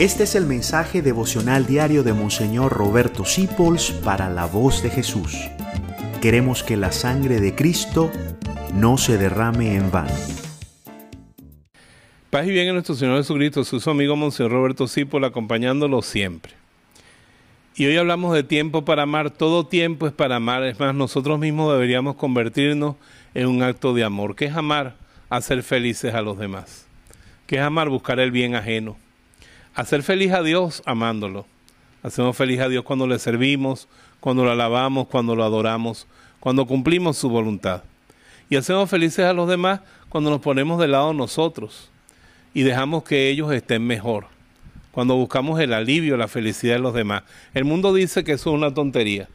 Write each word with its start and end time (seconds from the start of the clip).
Este 0.00 0.22
es 0.22 0.34
el 0.34 0.46
mensaje 0.46 1.02
devocional 1.02 1.66
diario 1.66 2.02
de 2.02 2.14
Monseñor 2.14 2.72
Roberto 2.72 3.26
Sipols 3.26 3.90
para 3.90 4.30
la 4.30 4.46
voz 4.46 4.82
de 4.82 4.88
Jesús. 4.88 5.36
Queremos 6.22 6.62
que 6.62 6.78
la 6.78 6.90
sangre 6.90 7.38
de 7.38 7.54
Cristo 7.54 8.10
no 8.72 8.96
se 8.96 9.18
derrame 9.18 9.74
en 9.76 9.90
vano. 9.90 10.14
Paz 12.30 12.46
y 12.46 12.50
bien 12.50 12.68
en 12.68 12.72
nuestro 12.72 12.94
Señor 12.94 13.18
Jesucristo, 13.18 13.62
su 13.62 13.90
amigo 13.90 14.16
Monseñor 14.16 14.52
Roberto 14.52 14.88
Sipols 14.88 15.26
acompañándolo 15.26 16.00
siempre. 16.00 16.54
Y 17.74 17.84
hoy 17.84 17.98
hablamos 17.98 18.32
de 18.34 18.42
tiempo 18.42 18.86
para 18.86 19.02
amar. 19.02 19.30
Todo 19.30 19.66
tiempo 19.66 20.06
es 20.06 20.14
para 20.14 20.36
amar. 20.36 20.62
Es 20.62 20.80
más, 20.80 20.94
nosotros 20.94 21.38
mismos 21.38 21.74
deberíamos 21.74 22.16
convertirnos 22.16 22.96
en 23.34 23.48
un 23.48 23.62
acto 23.62 23.92
de 23.92 24.02
amor. 24.02 24.34
¿Qué 24.34 24.46
es 24.46 24.56
amar? 24.56 24.94
Hacer 25.28 25.62
felices 25.62 26.14
a 26.14 26.22
los 26.22 26.38
demás. 26.38 26.86
¿Qué 27.46 27.56
es 27.56 27.62
amar? 27.62 27.90
Buscar 27.90 28.18
el 28.18 28.30
bien 28.30 28.54
ajeno 28.54 28.96
hacer 29.74 30.02
feliz 30.02 30.32
a 30.32 30.42
Dios 30.42 30.82
amándolo. 30.86 31.46
Hacemos 32.02 32.36
feliz 32.36 32.60
a 32.60 32.68
Dios 32.68 32.84
cuando 32.84 33.06
le 33.06 33.18
servimos, 33.18 33.88
cuando 34.20 34.44
lo 34.44 34.50
alabamos, 34.50 35.06
cuando 35.08 35.36
lo 35.36 35.44
adoramos, 35.44 36.06
cuando 36.38 36.66
cumplimos 36.66 37.16
su 37.16 37.28
voluntad. 37.28 37.82
Y 38.48 38.56
hacemos 38.56 38.88
felices 38.90 39.26
a 39.26 39.32
los 39.32 39.48
demás 39.48 39.80
cuando 40.08 40.30
nos 40.30 40.40
ponemos 40.40 40.80
de 40.80 40.88
lado 40.88 41.12
nosotros 41.12 41.90
y 42.52 42.62
dejamos 42.62 43.04
que 43.04 43.28
ellos 43.28 43.52
estén 43.52 43.86
mejor. 43.86 44.26
Cuando 44.90 45.14
buscamos 45.14 45.60
el 45.60 45.72
alivio, 45.72 46.16
la 46.16 46.26
felicidad 46.26 46.74
de 46.74 46.80
los 46.80 46.94
demás. 46.94 47.22
El 47.54 47.64
mundo 47.64 47.94
dice 47.94 48.24
que 48.24 48.32
eso 48.32 48.50
es 48.50 48.56
una 48.56 48.74
tontería. 48.74 49.28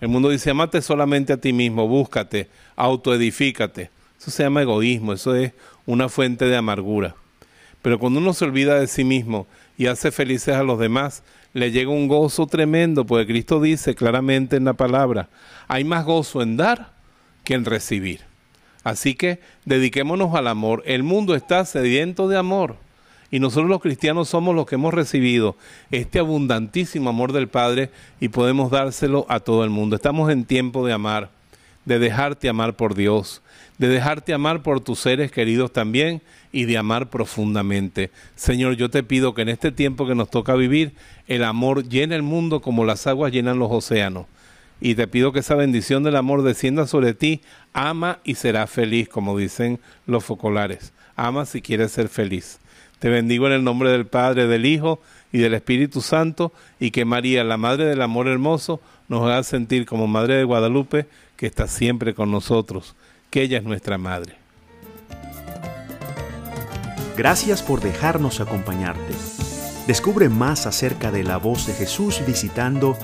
El 0.00 0.08
mundo 0.08 0.30
dice, 0.30 0.50
amate 0.50 0.80
solamente 0.82 1.32
a 1.32 1.36
ti 1.36 1.52
mismo, 1.52 1.86
búscate, 1.86 2.48
autoedifícate. 2.76 3.90
Eso 4.18 4.30
se 4.30 4.42
llama 4.42 4.62
egoísmo, 4.62 5.12
eso 5.12 5.34
es 5.34 5.52
una 5.86 6.08
fuente 6.08 6.46
de 6.46 6.56
amargura. 6.56 7.14
Pero 7.84 7.98
cuando 7.98 8.18
uno 8.18 8.32
se 8.32 8.46
olvida 8.46 8.80
de 8.80 8.86
sí 8.86 9.04
mismo 9.04 9.46
y 9.76 9.88
hace 9.88 10.10
felices 10.10 10.54
a 10.56 10.62
los 10.62 10.78
demás, 10.78 11.22
le 11.52 11.70
llega 11.70 11.90
un 11.90 12.08
gozo 12.08 12.46
tremendo, 12.46 13.04
porque 13.04 13.26
Cristo 13.26 13.60
dice 13.60 13.94
claramente 13.94 14.56
en 14.56 14.64
la 14.64 14.72
palabra, 14.72 15.28
hay 15.68 15.84
más 15.84 16.06
gozo 16.06 16.40
en 16.40 16.56
dar 16.56 16.94
que 17.44 17.52
en 17.52 17.66
recibir. 17.66 18.20
Así 18.84 19.14
que 19.14 19.38
dediquémonos 19.66 20.34
al 20.34 20.48
amor. 20.48 20.82
El 20.86 21.02
mundo 21.02 21.34
está 21.34 21.62
sediento 21.66 22.26
de 22.26 22.38
amor. 22.38 22.76
Y 23.30 23.38
nosotros 23.38 23.68
los 23.68 23.82
cristianos 23.82 24.30
somos 24.30 24.54
los 24.54 24.64
que 24.64 24.76
hemos 24.76 24.94
recibido 24.94 25.54
este 25.90 26.20
abundantísimo 26.20 27.10
amor 27.10 27.32
del 27.34 27.48
Padre 27.48 27.90
y 28.18 28.28
podemos 28.30 28.70
dárselo 28.70 29.26
a 29.28 29.40
todo 29.40 29.62
el 29.62 29.68
mundo. 29.68 29.96
Estamos 29.96 30.30
en 30.30 30.46
tiempo 30.46 30.86
de 30.86 30.94
amar, 30.94 31.32
de 31.84 31.98
dejarte 31.98 32.48
amar 32.48 32.74
por 32.74 32.94
Dios, 32.94 33.42
de 33.78 33.88
dejarte 33.88 34.32
amar 34.32 34.62
por 34.62 34.80
tus 34.80 35.00
seres 35.00 35.30
queridos 35.30 35.72
también 35.72 36.22
y 36.52 36.64
de 36.64 36.78
amar 36.78 37.10
profundamente. 37.10 38.10
Señor, 38.36 38.76
yo 38.76 38.90
te 38.90 39.02
pido 39.02 39.34
que 39.34 39.42
en 39.42 39.48
este 39.48 39.72
tiempo 39.72 40.06
que 40.06 40.14
nos 40.14 40.30
toca 40.30 40.54
vivir, 40.54 40.94
el 41.26 41.44
amor 41.44 41.88
llene 41.88 42.14
el 42.14 42.22
mundo 42.22 42.60
como 42.60 42.84
las 42.84 43.06
aguas 43.06 43.32
llenan 43.32 43.58
los 43.58 43.70
océanos. 43.70 44.26
Y 44.80 44.96
te 44.96 45.06
pido 45.06 45.32
que 45.32 45.40
esa 45.40 45.54
bendición 45.54 46.02
del 46.02 46.16
amor 46.16 46.42
descienda 46.42 46.86
sobre 46.86 47.14
ti. 47.14 47.40
Ama 47.72 48.18
y 48.24 48.34
serás 48.34 48.70
feliz, 48.70 49.08
como 49.08 49.38
dicen 49.38 49.80
los 50.06 50.24
focolares. 50.24 50.92
Ama 51.16 51.46
si 51.46 51.62
quieres 51.62 51.92
ser 51.92 52.08
feliz. 52.08 52.58
Te 52.98 53.08
bendigo 53.08 53.46
en 53.46 53.52
el 53.52 53.64
nombre 53.64 53.90
del 53.90 54.06
Padre, 54.06 54.46
del 54.46 54.66
Hijo 54.66 55.00
y 55.32 55.38
del 55.38 55.54
Espíritu 55.54 56.00
Santo, 56.00 56.52
y 56.80 56.90
que 56.90 57.04
María, 57.04 57.44
la 57.44 57.56
Madre 57.56 57.86
del 57.86 58.02
Amor 58.02 58.28
Hermoso, 58.28 58.80
nos 59.08 59.22
haga 59.22 59.42
sentir 59.42 59.86
como 59.86 60.06
Madre 60.06 60.36
de 60.36 60.44
Guadalupe, 60.44 61.06
que 61.36 61.46
está 61.46 61.66
siempre 61.66 62.14
con 62.14 62.30
nosotros 62.30 62.94
que 63.34 63.42
ella 63.42 63.58
es 63.58 63.64
nuestra 63.64 63.98
Madre. 63.98 64.36
Gracias 67.16 67.62
por 67.62 67.80
dejarnos 67.80 68.40
acompañarte. 68.40 69.12
Descubre 69.88 70.28
más 70.28 70.66
acerca 70.66 71.10
de 71.10 71.24
la 71.24 71.38
voz 71.38 71.66
de 71.66 71.74
Jesús 71.74 72.22
visitando 72.24 72.96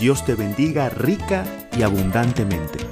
Dios 0.00 0.24
te 0.24 0.34
bendiga 0.34 0.88
rica 0.88 1.44
y 1.76 1.82
abundantemente. 1.82 2.91